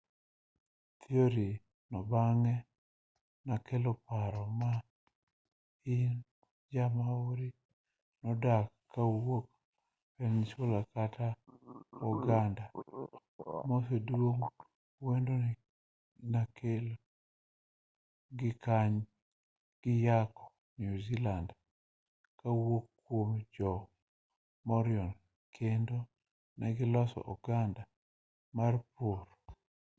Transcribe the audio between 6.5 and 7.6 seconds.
jo-maori